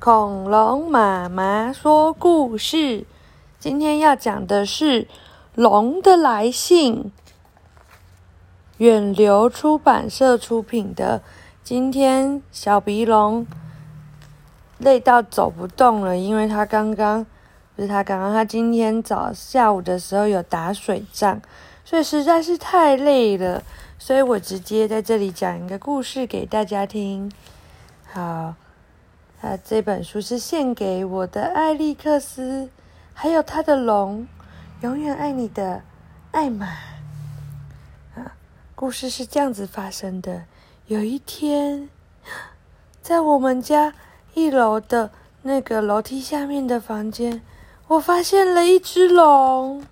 [0.00, 3.04] 恐龙妈妈说故事，
[3.58, 5.02] 今天要讲的是
[5.56, 7.04] 《龙的来信》，
[8.76, 11.20] 远流出版社出品的。
[11.64, 13.44] 今天小鼻龙
[14.78, 17.26] 累到走不动了，因为他刚刚
[17.74, 21.42] 不是他刚刚，他今天早下午的时候有打水仗，
[21.84, 23.64] 所以实在是太累了，
[23.98, 27.32] 所以我直接在这里讲一个故事给大家听。
[28.12, 28.54] 好。
[29.40, 32.68] 啊，这本书是献给我的艾利克斯，
[33.14, 34.26] 还有他的龙，
[34.80, 35.82] 永远爱你的
[36.32, 36.66] 艾玛。
[38.16, 38.34] 啊，
[38.74, 40.42] 故事是这样子发生的：
[40.88, 41.88] 有一天，
[43.00, 43.94] 在我们家
[44.34, 45.12] 一楼的
[45.42, 47.40] 那个楼梯下面的房间，
[47.86, 49.86] 我发现了一只龙。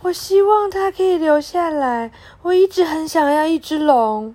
[0.00, 2.10] 我希望它可以留下来，
[2.40, 4.34] 我一直很想要一只龙。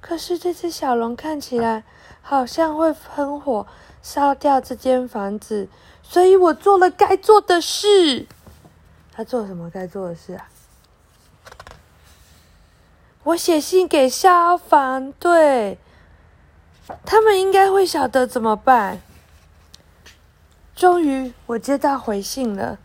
[0.00, 1.82] 可是这只小龙看起来……
[2.22, 3.66] 好像会喷火
[4.00, 5.68] 烧掉这间房子，
[6.02, 8.26] 所以我做了该做的事。
[9.12, 10.48] 他做什么该做的事啊？
[13.24, 15.78] 我写信给消防队，
[17.04, 19.00] 他们应该会晓得怎么办。
[20.74, 22.78] 终于，我接到回信了。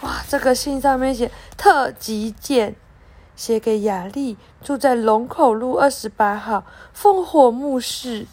[0.00, 2.74] 哇，这个信上面写特急件，
[3.36, 6.64] 写给雅丽，住在龙口路二十八号
[6.96, 8.26] 烽火墓室。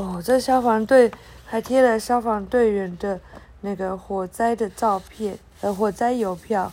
[0.00, 1.12] 哦，这消防队
[1.44, 3.20] 还贴了消防队员的
[3.60, 6.72] 那个火灾的照片，呃，火灾邮票。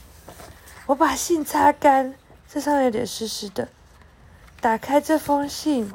[0.86, 2.16] 我把信擦干，
[2.47, 3.67] 这上有点湿湿的。
[4.61, 5.92] 打开这封信，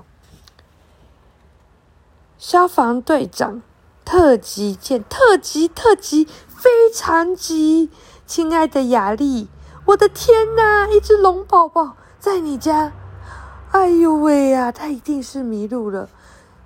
[2.37, 3.63] 消防队长，
[4.05, 7.89] 特急件，特急，特急，非常急，
[8.27, 9.49] 亲爱的雅丽，
[9.87, 12.93] 我的天哪，一只龙宝宝在你家！
[13.71, 16.11] 哎呦喂呀，它一定是迷路了。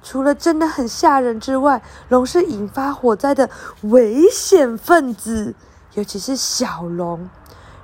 [0.07, 3.51] 除了真的很吓人之外，龙是引发火灾的
[3.83, 5.53] 危险分子，
[5.95, 7.29] 尤其是小龙。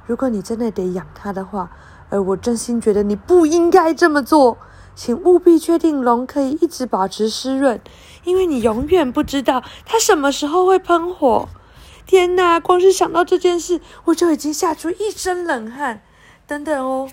[0.06, 1.72] 如果你真的得养它的话，
[2.10, 4.56] 而我真心觉得你不应该这么做，
[4.94, 7.80] 请务必确定龙可以一直保持湿润，
[8.22, 11.48] 因为你永远不知道它什么时候会喷火。
[12.06, 16.02] 天哪，光是想到这件事，我就已经吓出一身冷汗。
[16.46, 17.08] 等等哦，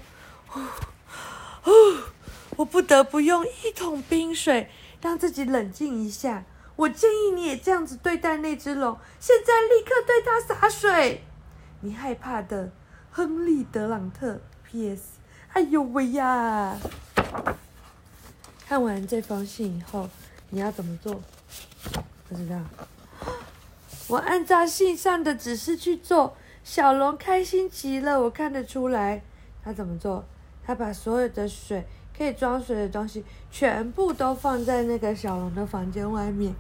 [1.63, 1.71] 哦，
[2.57, 4.69] 我不得不用一桶冰水。
[5.01, 6.43] 让自己冷静一下。
[6.75, 8.97] 我建议你也这样子对待那只龙。
[9.19, 11.23] 现在立刻对它洒水。
[11.81, 12.71] 你害怕的，
[13.11, 14.39] 亨利·德朗特。
[14.63, 15.01] P.S.
[15.53, 16.77] 哎呦喂呀！
[18.67, 20.07] 看完这封信以后，
[20.51, 21.21] 你要怎么做？
[22.29, 22.57] 不知道。
[24.07, 26.37] 我按照信上的指示去做。
[26.63, 29.23] 小龙开心极了，我看得出来。
[29.63, 30.23] 他怎么做？
[30.63, 31.85] 他把所有的水。
[32.19, 36.53] 可以装水的东西全部都放在那个小龙的房间外面，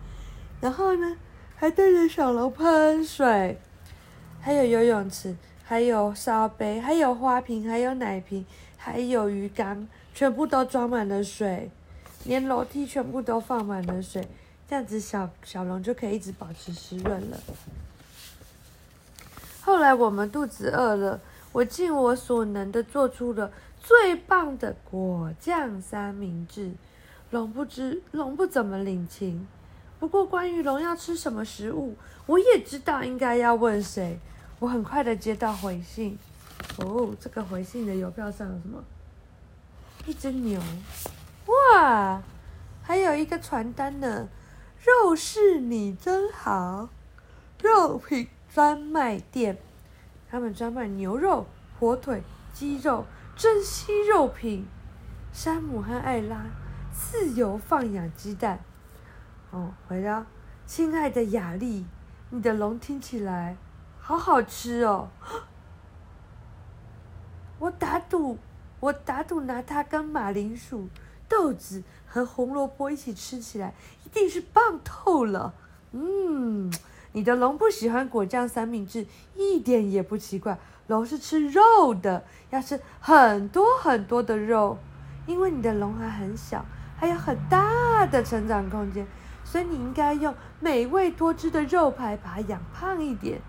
[0.61, 1.17] 然后呢，
[1.57, 3.59] 还对着小龙喷水，
[4.39, 8.45] 还有游泳池，还有烧杯，还有花瓶，还有奶瓶，
[8.77, 11.69] 还有鱼缸，全部都装满了水，
[12.23, 14.25] 连楼梯全部都放满了水，
[14.69, 17.37] 这样子小小龙就可以一直保持湿润了。
[19.59, 21.19] 后来我们肚子饿了，
[21.51, 23.51] 我尽我所能的做出了。
[23.79, 26.73] 最棒的果酱三明治，
[27.31, 29.47] 龙不知龙不怎么领情。
[29.99, 31.95] 不过关于龙要吃什么食物，
[32.25, 34.19] 我也知道应该要问谁。
[34.59, 36.17] 我很快的接到回信，
[36.77, 38.83] 哦，这个回信的邮票上有什么？
[40.05, 40.61] 一只牛，
[41.45, 42.21] 哇，
[42.81, 44.27] 还有一个传单呢。
[44.81, 46.89] 肉是你真好，
[47.61, 49.57] 肉品专卖店，
[50.29, 51.45] 他们专卖牛肉、
[51.79, 52.23] 火腿、
[52.53, 53.05] 鸡肉。
[53.39, 54.67] 珍稀肉品，
[55.31, 56.47] 山姆和艾拉
[56.91, 58.59] 自由放养鸡蛋。
[59.51, 60.25] 哦，回到
[60.65, 61.85] 亲爱的雅丽，
[62.31, 63.55] 你的龙听起来
[63.97, 65.09] 好好吃哦。
[67.59, 68.37] 我打赌，
[68.81, 70.89] 我打赌拿它跟马铃薯、
[71.29, 73.73] 豆子和红萝卜一起吃起来，
[74.03, 75.53] 一定是棒透了。
[75.93, 76.69] 嗯。
[77.19, 79.05] 你的龙不喜欢果酱三明治，
[79.35, 80.57] 一点也不奇怪。
[80.87, 84.77] 龙是吃肉的，要吃很多很多的肉，
[85.27, 86.63] 因为你的龙还很小，
[86.97, 89.05] 还有很大的成长空间，
[89.43, 93.41] 所以你应该用美味多汁的肉排把它养胖一点。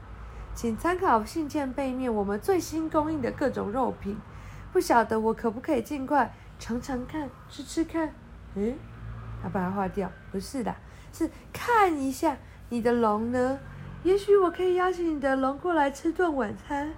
[0.52, 4.18] 请参考信件背面我们最新供应的各种肉品。
[4.72, 8.12] 不晓得我可不可以尽快尝尝看，吃吃看？
[8.56, 8.74] 嗯，
[9.44, 10.10] 要把它划掉？
[10.32, 10.74] 不是的，
[11.12, 12.36] 是看一下。
[12.70, 13.58] 你的龙呢？
[14.04, 16.94] 也许我可以邀请你的龙过来吃顿晚餐。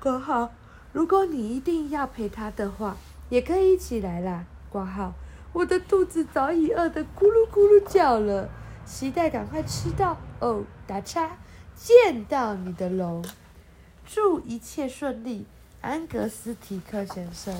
[0.00, 0.52] 括号，
[0.92, 2.96] 如果你一定要陪他的话，
[3.28, 4.46] 也可以一起来啦。
[4.70, 5.12] 括号，
[5.52, 8.48] 我的肚子早已饿得咕噜咕噜叫了，
[8.86, 11.36] 期待赶快吃到哦，打叉，
[11.76, 13.22] 见到你的龙。
[14.06, 15.46] 祝一切顺利，
[15.82, 17.54] 安格斯提克先生。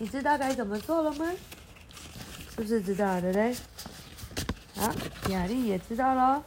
[0.00, 1.30] 你知道该怎么做了吗？
[2.50, 3.56] 是不是知道的嘞？
[4.84, 4.92] 好，
[5.30, 6.42] 雅丽也知道喽。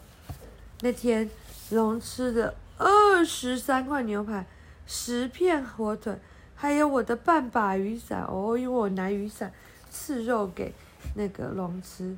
[0.81, 1.27] 那天
[1.71, 4.45] 龙吃了二十三块牛排，
[4.85, 6.15] 十片火腿，
[6.55, 9.51] 还有我的半把雨伞哦，因为我拿雨伞
[9.89, 10.71] 刺肉给
[11.15, 12.15] 那个龙吃。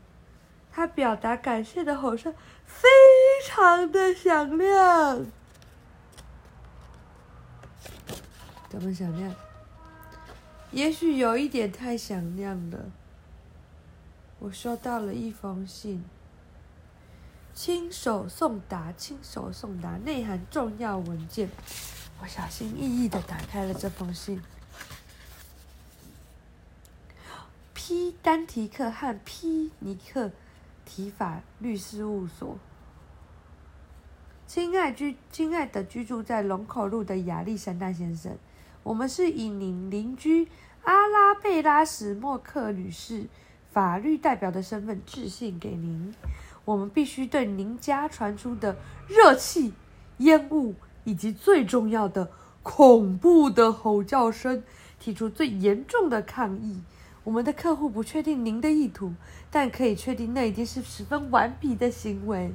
[0.73, 2.33] 他表达感谢的吼声
[2.65, 2.89] 非
[3.47, 5.25] 常的响亮。
[8.67, 9.33] 怎么响亮？
[10.71, 12.77] 也许有一点太响亮了。
[14.39, 16.03] 我收到了一封信，
[17.53, 21.49] 亲手送达，亲手送达，内含重要文件。
[22.21, 24.41] 我小心翼翼的打开了这封信。
[27.73, 30.31] P 丹提克和 P 尼克
[30.85, 32.57] 提法律事务所，
[34.47, 38.37] 亲爱居，亲爱的居住在龙口路的亚历山大先生。
[38.83, 40.47] 我们是以您邻居
[40.83, 43.27] 阿拉贝拉史莫克女士
[43.71, 46.13] 法律代表的身份致信给您。
[46.65, 48.75] 我们必须对您家传出的
[49.07, 49.73] 热气、
[50.17, 52.31] 烟雾以及最重要的
[52.61, 54.61] 恐怖的吼叫声
[54.99, 56.81] 提出最严重的抗议。
[57.23, 59.13] 我们的客户不确定您的意图，
[59.51, 62.53] 但可以确定那已经是十分顽皮的行为。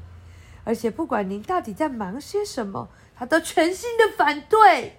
[0.64, 4.99] 而且不管您到底在忙些什么，他都全心的反对。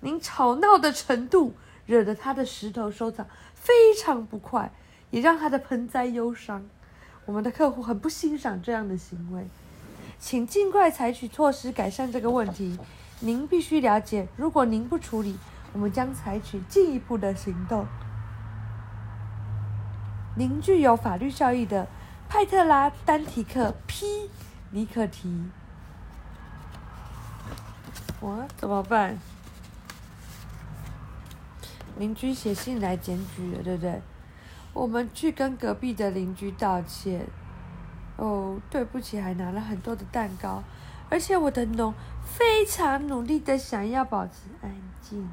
[0.00, 1.54] 您吵闹的程度
[1.86, 3.26] 惹得他的石头收藏
[3.60, 4.70] 非常不快，
[5.10, 6.64] 也让他的盆栽忧伤。
[7.26, 9.46] 我们的客户很不欣赏这样的行为，
[10.18, 12.78] 请尽快采取措施改善这个问题。
[13.20, 15.36] 您必须了解，如果您不处理，
[15.72, 17.84] 我们将采取进一步的行动。
[20.36, 21.86] 您具有法律效益的
[22.28, 24.28] 派特拉丹提克 ·P·
[24.70, 25.50] 尼克提，
[28.20, 29.18] 我怎么办？
[31.98, 34.00] 邻居写信来检举了，对不对？
[34.72, 37.26] 我们去跟隔壁的邻居道歉。
[38.16, 40.62] 哦，对不起，还拿了很多的蛋糕，
[41.08, 45.28] 而且我的龙非常努力的想要保持安静，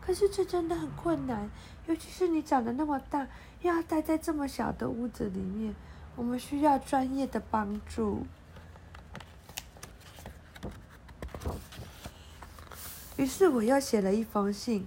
[0.00, 1.50] 可是这真的很困难，
[1.86, 3.26] 尤其是你长得那么大，
[3.62, 5.74] 要待在这么小的屋子里面，
[6.14, 8.24] 我们需要专业的帮助。
[13.16, 14.86] 于是我又写了一封信。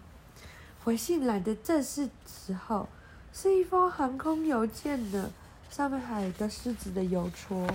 [0.83, 2.89] 回信来的正是时候，
[3.31, 5.31] 是一封航空邮件呢，
[5.69, 7.65] 上面还有一个狮子的邮戳。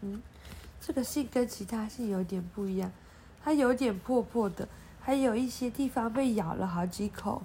[0.00, 0.22] 嗯，
[0.80, 2.90] 这个信跟其他信有点不一样，
[3.44, 4.66] 它有点破破的，
[4.98, 7.42] 还有一些地方被咬了好几口。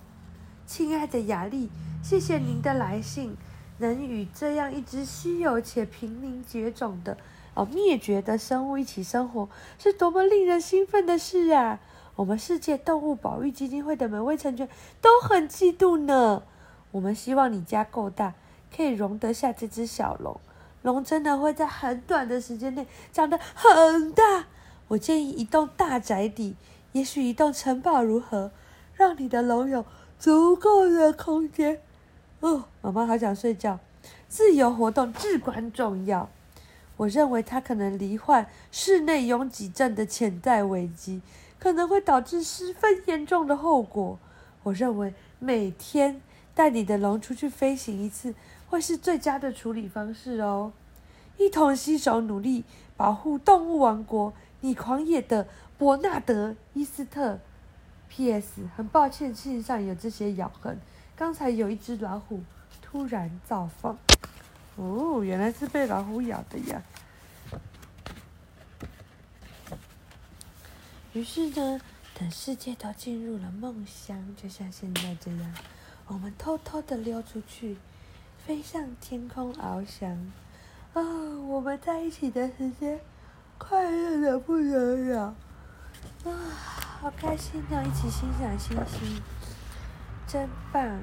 [0.66, 1.70] 亲爱的雅丽，
[2.02, 3.36] 谢谢您的来信，
[3.80, 7.18] 能与这样一只稀有且濒临绝种的
[7.56, 11.78] 哦灭绝的生物一起生活，是多么令人兴奋的事啊！
[12.20, 14.68] 我们世界动物保育基金会的每位成员
[15.00, 16.44] 都很嫉妒呢。
[16.92, 18.34] 我们希望你家够大，
[18.76, 20.38] 可以容得下这只小龙。
[20.82, 24.48] 龙真的会在很短的时间内长得很大。
[24.90, 26.58] 我建议一栋大宅邸，
[26.92, 28.52] 也许一栋城堡如何，
[28.96, 29.86] 让你的龙有
[30.20, 31.80] 足够的空间。
[32.42, 33.80] 哦，妈妈好想睡觉。
[34.28, 36.28] 自由活动至关重要。
[36.98, 41.22] 我认为它可能罹患室内拥挤症的潜在危机。
[41.60, 44.18] 可能会导致十分严重的后果。
[44.64, 46.22] 我认为每天
[46.56, 48.34] 带你的龙出去飞行一次，
[48.70, 50.72] 会是最佳的处理方式哦。
[51.38, 52.64] 一同携手努力
[52.98, 54.34] 保护动物王国。
[54.62, 55.48] 你狂野的
[55.78, 57.40] 伯纳德·伊斯特。
[58.10, 58.64] P.S.
[58.76, 60.78] 很抱歉，信上有这些咬痕。
[61.16, 62.42] 刚才有一只老虎
[62.82, 63.98] 突然造访。
[64.76, 66.82] 哦，原来是被老虎咬的呀。
[71.20, 71.82] 于是呢，
[72.18, 75.54] 等世界都进入了梦乡，就像现在这样，
[76.08, 77.76] 我们偷偷的溜出去，
[78.38, 80.10] 飞向天空翱翔。
[80.94, 81.04] 啊，
[81.46, 83.02] 我们在一起的时间
[83.58, 85.36] 快乐的不得了，
[86.24, 86.32] 啊，
[87.02, 87.84] 好开心啊！
[87.84, 89.22] 一起欣赏星星，
[90.26, 91.02] 真棒！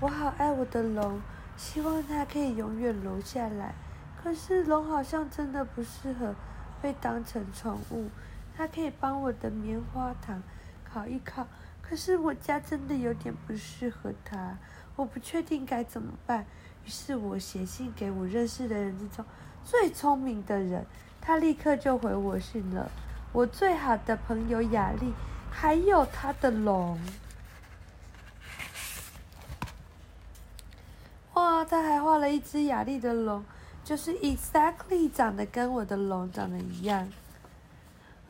[0.00, 1.20] 我好爱我的龙，
[1.56, 3.76] 希望它可以永远留下来。
[4.20, 6.34] 可是龙好像真的不适合
[6.80, 8.08] 被当成宠物。
[8.56, 10.42] 它可以帮我的棉花糖
[10.84, 11.46] 烤一烤，
[11.80, 14.56] 可是我家真的有点不适合它，
[14.96, 16.46] 我不确定该怎么办。
[16.84, 19.24] 于是我写信给我认识的人之中
[19.64, 20.84] 最聪明的人，
[21.20, 22.90] 他立刻就回我信了。
[23.32, 25.12] 我最好的朋友雅丽，
[25.50, 26.98] 还有他的龙。
[31.34, 33.44] 哇他还画了一只雅丽的龙，
[33.84, 37.08] 就是 exactly 长得跟我的龙长得一样。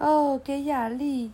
[0.02, 1.30] 哦，给雅丽，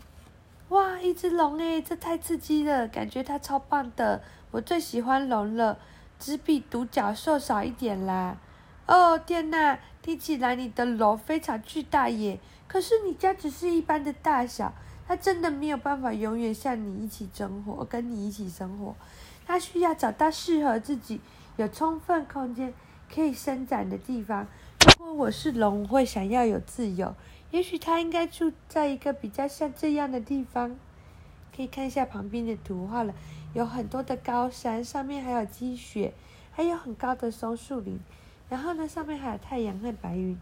[0.68, 4.20] 哇，一只龙诶，这太刺激了，感觉它超棒的，
[4.50, 5.78] 我最喜欢龙了，
[6.18, 8.36] 只比独角兽少一点啦。
[8.86, 14.74] 哦天呐，听起来你的龙非常巨大耶，可是你家只是一般的大小，
[15.06, 18.94] 它真的没有办法永远像你一起生活，跟你一起生活。
[19.46, 21.22] 它需要找到适合自己、
[21.56, 22.74] 有充分空间
[23.10, 24.46] 可以伸展的地方。
[24.86, 27.14] 如果我是龙，会想要有自由。
[27.50, 30.76] 也许它应该住在一个比较像这样的地方。
[31.56, 33.12] 可以看一下旁边的图画了，
[33.52, 36.12] 有很多的高山，上面还有积雪，
[36.52, 37.98] 还有很高的松树林。
[38.48, 40.38] 然后呢，上面还有太阳和白云。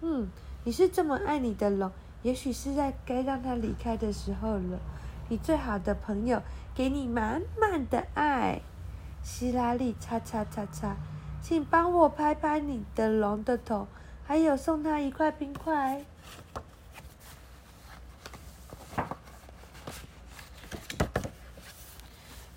[0.00, 0.28] 嗯，
[0.64, 4.80] 你是这么爱你的龙，也许是在该让它离开的时候了。
[5.28, 6.42] 你最好的朋友
[6.74, 8.60] 给你满满的爱，
[9.22, 10.96] 希拉里，擦擦擦擦，
[11.40, 13.86] 请帮我拍拍你的龙的头，
[14.24, 16.04] 还有送他一块冰块。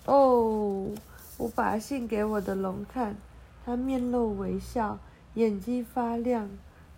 [0.09, 0.87] 哦，
[1.37, 3.15] 我把信给我的龙看，
[3.63, 4.97] 他面露微笑，
[5.35, 6.49] 眼睛发亮。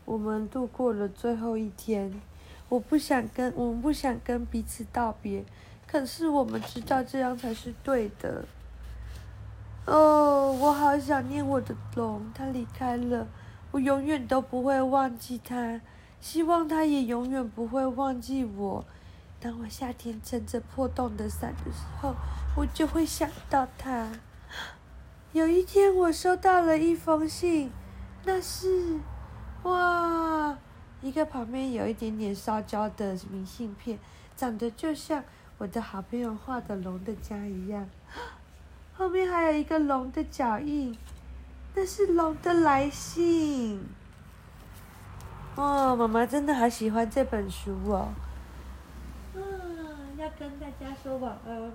[0.06, 2.22] 我们度过了最后一天。
[2.70, 5.44] 我不想跟我们不想跟彼此道别，
[5.86, 8.46] 可是我们知道这样才是对的。
[9.86, 13.28] 哦，我好想念我的龙，它离开了，
[13.72, 15.82] 我永远都不会忘记它，
[16.22, 18.86] 希望它也永远不会忘记我。
[19.42, 22.14] 当我夏天撑着破洞的伞的时候，
[22.56, 24.08] 我就会想到它。
[25.34, 27.72] 有一天，我收到了一封信，
[28.24, 29.00] 那是，
[29.64, 30.56] 哇！
[31.02, 33.98] 一个旁边有一点点烧焦的明信片，
[34.38, 35.24] 长得就像
[35.58, 37.90] 我的好朋友画的龙的家一样。
[38.94, 40.96] 后面还有一个龙的脚印，
[41.74, 43.84] 那是龙的来信。
[45.56, 48.10] 哦，妈妈真的好喜欢这本书哦。
[50.38, 51.72] 跟大家说晚安。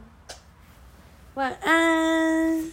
[1.35, 2.73] 晚安。